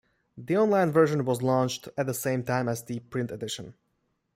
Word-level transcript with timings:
The 0.35 0.57
online 0.57 0.91
version 0.91 1.25
was 1.25 1.43
launched 1.43 1.87
at 1.95 2.07
the 2.07 2.13
same 2.15 2.41
time 2.43 2.67
as 2.67 2.83
the 2.83 3.01
print 3.01 3.29
edition. 3.29 3.75